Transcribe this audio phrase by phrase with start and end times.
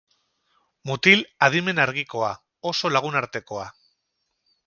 [0.89, 2.31] Mutil adimen argikoa,
[2.71, 3.67] oso lagunartekoa.